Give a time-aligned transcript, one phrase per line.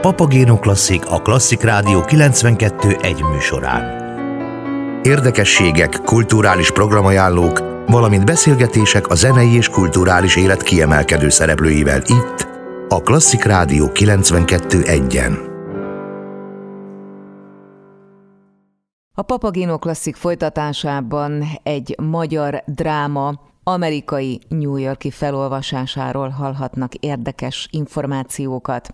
[0.00, 3.82] Papagéno Klasszik a Klasszik Rádió 92 egy műsorán.
[5.02, 12.48] Érdekességek, kulturális programajánlók, valamint beszélgetések a zenei és kulturális élet kiemelkedő szereplőivel itt,
[12.88, 15.38] a Klasszik Rádió 92 egyen.
[19.14, 28.92] A Papagino Klasszik folytatásában egy magyar dráma amerikai New Yorki felolvasásáról hallhatnak érdekes információkat.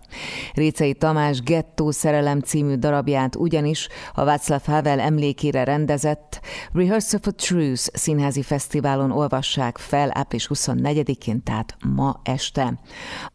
[0.53, 6.39] Récei Tamás Gettó szerelem című darabját ugyanis a Václav Havel emlékére rendezett
[6.73, 12.79] Rehearsal for Truth színházi fesztiválon olvassák fel április 24-én, tehát ma este.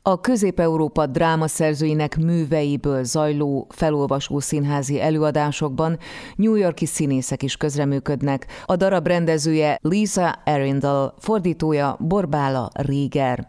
[0.03, 5.99] A Közép-Európa drámaszerzőinek műveiből zajló felolvasó színházi előadásokban
[6.37, 8.47] New Yorki színészek is közreműködnek.
[8.67, 13.49] A darab rendezője Lisa Arindal fordítója Borbála Réger.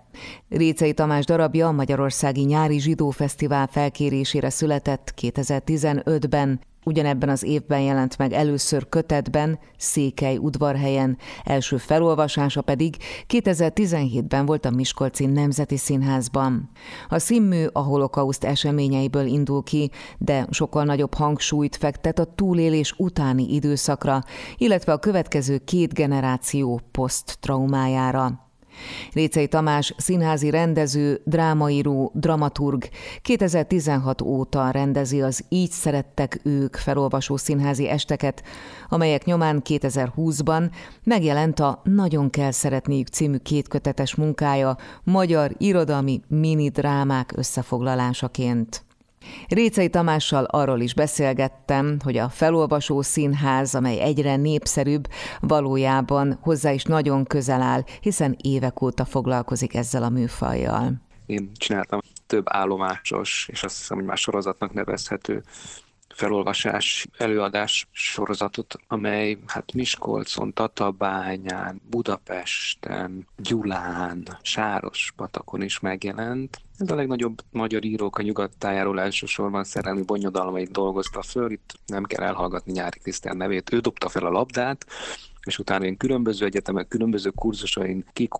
[0.50, 8.18] Récei Tamás darabja a Magyarországi Nyári Zsidó Fesztivál felkérésére született 2015-ben, Ugyanebben az évben jelent
[8.18, 12.96] meg először kötetben, Székely udvarhelyen, első felolvasása pedig
[13.28, 16.70] 2017-ben volt a Miskolci Nemzeti Színházban.
[17.10, 23.54] A színmű a holokauszt eseményeiből indul ki, de sokkal nagyobb hangsúlyt fektet a túlélés utáni
[23.54, 24.24] időszakra,
[24.58, 28.51] illetve a következő két generáció poszttraumájára.
[29.14, 32.90] Récei Tamás színházi rendező, drámaíró, dramaturg
[33.22, 38.44] 2016 óta rendezi az Így szerettek ők felolvasó színházi esteket,
[38.90, 40.70] amelyek nyomán 2020-ban
[41.04, 48.86] megjelent a Nagyon kell szeretniük című kétkötetes munkája magyar irodalmi mini drámák összefoglalásaként.
[49.48, 55.08] Récei Tamással arról is beszélgettem, hogy a felolvasó színház, amely egyre népszerűbb,
[55.40, 61.02] valójában hozzá is nagyon közel áll, hiszen évek óta foglalkozik ezzel a műfajjal.
[61.26, 65.44] Én csináltam több állomásos, és azt hiszem, hogy már sorozatnak nevezhető
[66.14, 76.62] felolvasás, előadás sorozatot, amely hát Miskolcon, Tatabányán, Budapesten, Gyulán, Sáros patakon is megjelent.
[76.78, 82.24] Ez a legnagyobb magyar írók a nyugattájáról elsősorban szerelmi bonyodalmait dolgozta föl, itt nem kell
[82.24, 84.86] elhallgatni Nyári Krisztián nevét, ő dobta fel a labdát,
[85.46, 88.32] és utána én különböző egyetemek, különböző kurzusain kik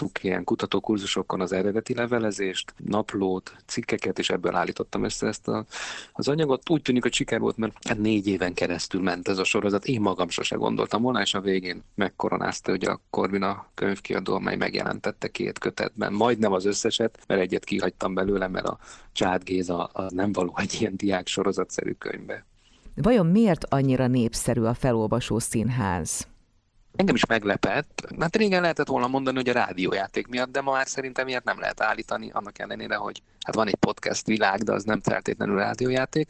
[0.00, 5.64] tanultuk ilyen kutatókurzusokon az eredeti levelezést, naplót, cikkeket, és ebből állítottam össze ezt a,
[6.12, 6.70] az anyagot.
[6.70, 9.84] Úgy tűnik, hogy siker volt, mert hát négy éven keresztül ment ez a sorozat.
[9.84, 15.28] Én magam sose gondoltam volna, és a végén megkoronázta hogy a Corvina könyvkiadó, amely megjelentette
[15.28, 16.12] két kötetben.
[16.12, 18.78] Majdnem az összeset, mert egyet kihagytam belőle, mert a
[19.12, 22.44] Csád Géza a nem való egy ilyen diák sorozatszerű könyvbe.
[22.94, 26.29] Vajon miért annyira népszerű a felolvasó színház?
[26.96, 28.06] Engem is meglepett.
[28.18, 31.60] Hát régen lehetett volna mondani, hogy a rádiójáték miatt, de ma már szerintem ilyet nem
[31.60, 36.28] lehet állítani, annak ellenére, hogy hát van egy podcast világ, de az nem feltétlenül rádiójáték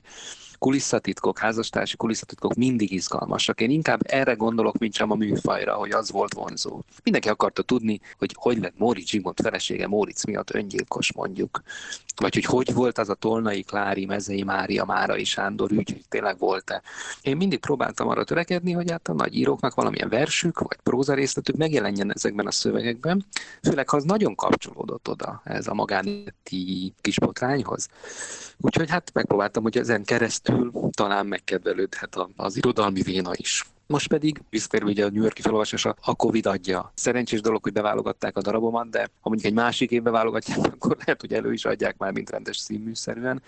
[0.61, 3.61] kulisszatitkok, házastársi kulisszatitkok mindig izgalmasak.
[3.61, 6.83] Én inkább erre gondolok, mint sem a műfajra, hogy az volt vonzó.
[7.03, 11.63] Mindenki akarta tudni, hogy hogy lett Móricz Zsigmond felesége Móricz miatt öngyilkos mondjuk.
[12.17, 16.39] Vagy hogy hogy volt az a Tolnai Klári, Mezei Mária, Márai Sándor ügy, hogy tényleg
[16.39, 16.83] volt-e.
[17.23, 22.13] Én mindig próbáltam arra törekedni, hogy hát a nagy íróknak valamilyen versük, vagy prózarészletük megjelenjen
[22.13, 23.25] ezekben a szövegekben,
[23.63, 27.89] főleg ha az nagyon kapcsolódott oda ez a magáneti kisbotrányhoz.
[28.59, 30.50] Úgyhogy hát megpróbáltam, hogy ezen keresztül
[30.91, 33.65] talán megkedvelődhet az irodalmi véna is.
[33.87, 36.93] Most pedig visszatérve ugye a New Yorki felolvasása, a Covid adja.
[36.95, 41.21] Szerencsés dolog, hogy beválogatták a darabomat, de ha mondjuk egy másik évbe válogatják, akkor lehet,
[41.21, 43.43] hogy elő is adják már, mint rendes színműszerűen.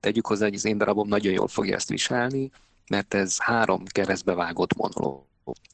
[0.00, 2.50] Tegyük hozzá, hogy az én darabom nagyon jól fogja ezt viselni,
[2.88, 5.29] mert ez három keresztbe vágott monológ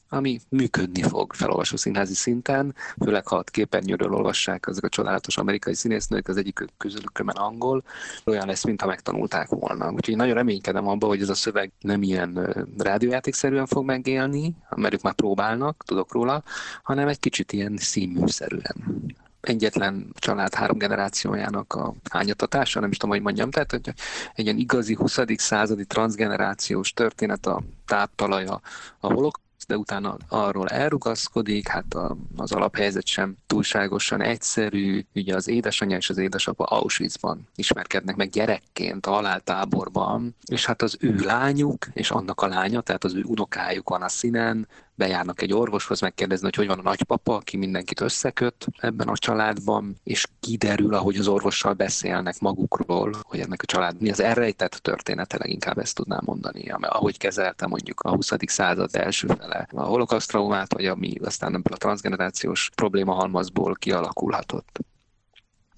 [0.09, 5.75] ami működni fog felolvasó színházi szinten, főleg ha a képernyőről olvassák azok a csodálatos amerikai
[5.75, 7.83] színésznők, az egyik közülük mert angol,
[8.25, 9.91] olyan lesz, mintha megtanulták volna.
[9.91, 15.03] Úgyhogy nagyon reménykedem abban, hogy ez a szöveg nem ilyen rádiójátékszerűen fog megélni, mert ők
[15.03, 16.43] már próbálnak, tudok róla,
[16.83, 19.05] hanem egy kicsit ilyen színműszerűen
[19.41, 23.93] egyetlen család három generációjának a hányatatása, nem is tudom, hogy mondjam, tehát hogy
[24.35, 25.19] egy ilyen igazi 20.
[25.37, 28.61] századi transgenerációs történet a táptalaja
[28.99, 35.49] a holok de utána arról elrugaszkodik, hát a, az alaphelyzet sem túlságosan egyszerű, ugye az
[35.49, 41.87] édesanyja és az édesapa Auschwitzban ismerkednek meg gyerekként a haláltáborban, és hát az ő lányuk
[41.93, 46.45] és annak a lánya, tehát az ő unokájuk van a színen, bejárnak egy orvoshoz megkérdezni,
[46.45, 51.29] hogy hogy van a nagypapa, aki mindenkit összeköt ebben a családban, és kiderül, ahogy az
[51.29, 56.69] orvossal beszélnek magukról, hogy ennek a család mi az elrejtett története, leginkább ezt tudnám mondani,
[56.81, 58.31] ahogy kezelte mondjuk a 20.
[58.47, 64.81] század első fele a holokauszt traumát, vagy ami aztán ebből a transgenerációs probléma halmazból kialakulhatott.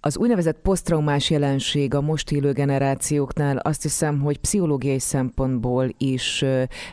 [0.01, 6.45] Az úgynevezett posztraumás jelenség a most élő generációknál azt hiszem, hogy pszichológiai szempontból is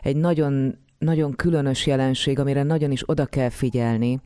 [0.01, 4.19] egy nagyon nagyon különös jelenség, amire nagyon is oda kell figyelni.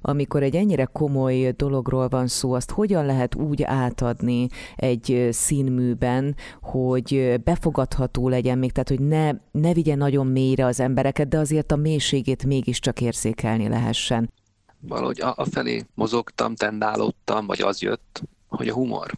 [0.00, 4.46] Amikor egy ennyire komoly dologról van szó, azt hogyan lehet úgy átadni
[4.76, 11.28] egy színműben, hogy befogadható legyen még, tehát hogy ne, ne vigye nagyon mélyre az embereket,
[11.28, 14.32] de azért a mélységét mégiscsak érzékelni lehessen.
[14.80, 19.10] Valahogy felé mozogtam, tendálódtam, vagy az jött, hogy a humor.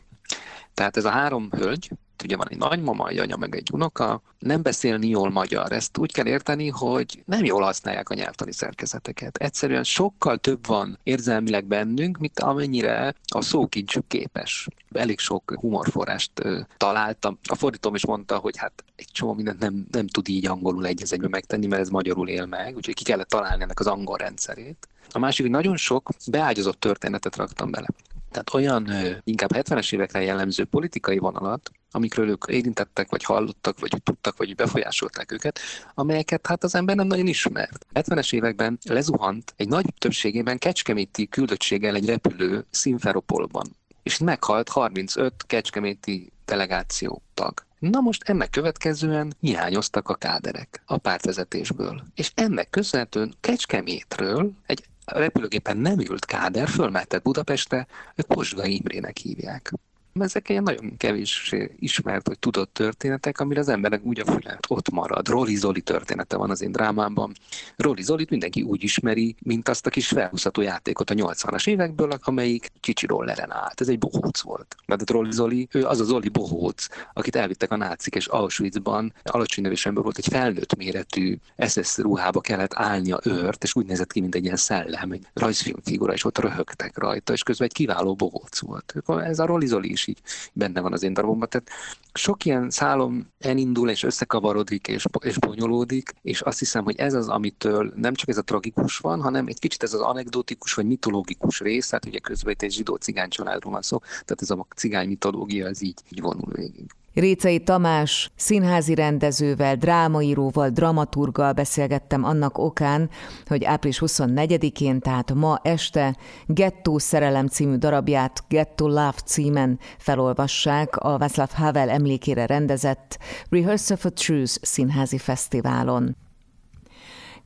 [0.74, 1.90] Tehát ez a három hölgy,
[2.24, 5.72] ugye van egy nagymama, egy anya, meg egy unoka, nem beszélni jól magyar.
[5.72, 9.36] Ezt úgy kell érteni, hogy nem jól használják a nyelvtani szerkezeteket.
[9.36, 14.68] Egyszerűen sokkal több van érzelmileg bennünk, mint amennyire a szókincsük képes.
[14.92, 16.30] Elég sok humorforrást
[16.76, 17.38] találtam.
[17.48, 21.02] A fordítom is mondta, hogy hát egy csomó mindent nem, nem tud így angolul egy
[21.10, 24.88] egyben megtenni, mert ez magyarul él meg, úgyhogy ki kellett találni ennek az angol rendszerét.
[25.10, 27.86] A másik, hogy nagyon sok beágyazott történetet raktam bele.
[28.32, 28.90] Tehát olyan
[29.24, 35.32] inkább 70-es évekre jellemző politikai vonalat, amikről ők érintettek, vagy hallottak, vagy tudtak, vagy befolyásolták
[35.32, 35.58] őket,
[35.94, 37.86] amelyeket hát az ember nem nagyon ismert.
[37.94, 46.32] 70-es években lezuhant egy nagy többségében kecskeméti küldöttséggel egy repülő Szimferopolban, és meghalt 35 kecskeméti
[46.44, 47.64] delegáció tag.
[47.78, 52.02] Na most ennek következően hiányoztak a káderek a pártvezetésből.
[52.14, 59.72] És ennek köszönhetően Kecskemétről egy repülőgépen nem ült káder, fölmehetett Budapestre, ők Posgai Imrének hívják.
[60.20, 64.90] Ezek ilyen nagyon kevés ismert vagy tudott történetek, amire az emberek úgy a fület ott
[64.90, 65.28] marad.
[65.28, 67.32] Roli Zoli története van az én drámámban.
[67.76, 72.70] Roli Zolit mindenki úgy ismeri, mint azt a kis felhúzható játékot a 80-as évekből, amelyik
[72.80, 73.80] kicsi rolleren állt.
[73.80, 74.76] Ez egy bohóc volt.
[74.86, 79.12] Mert a Roli Zoli, ő az a Zoli bohóc, akit elvittek a nácik, és Auschwitzban
[79.24, 81.36] alacsony nevés ember volt, egy felnőtt méretű
[81.68, 86.12] SS ruhába kellett állnia őrt, és úgy nézett ki, mint egy ilyen szellem, egy rajzfilmfigura,
[86.12, 88.94] és ott röhögtek rajta, és közben egy kiváló bohóc volt.
[89.06, 90.22] Ez a Roli Zoli is is így
[90.52, 91.48] benne van az én darabomban.
[91.48, 91.68] Tehát
[92.12, 97.28] sok ilyen szálom elindul és összekavarodik és, és bonyolódik, és azt hiszem, hogy ez az,
[97.28, 101.60] amitől nem csak ez a tragikus van, hanem egy kicsit ez az anekdotikus vagy mitológikus
[101.60, 105.66] rész, hát ugye közben itt egy zsidó-cigány családról van szó, tehát ez a cigány mitológia,
[105.66, 106.90] ez így, így vonul végig.
[107.14, 113.10] Récei Tamás színházi rendezővel, drámaíróval, dramaturgal beszélgettem annak okán,
[113.46, 116.16] hogy április 24-én, tehát ma este
[116.46, 123.18] Gettó szerelem című darabját Gettó Love címen felolvassák a Václav Havel emlékére rendezett
[123.50, 126.21] Rehearsal for Truth színházi fesztiválon.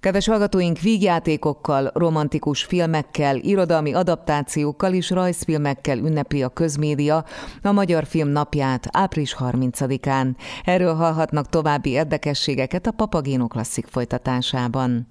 [0.07, 7.25] Kedves hallgatóink, vígjátékokkal, romantikus filmekkel, irodalmi adaptációkkal és rajzfilmekkel ünnepli a közmédia
[7.63, 10.35] a Magyar Film napját április 30-án.
[10.65, 15.09] Erről hallhatnak további érdekességeket a Papagéno Klasszik folytatásában.